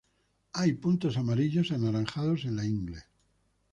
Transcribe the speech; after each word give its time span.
Hay 0.53 0.73
puntos 0.73 1.15
amarillos-anaranjados 1.15 2.45
en 2.45 2.55
la 2.55 2.65
ingle. 2.65 3.03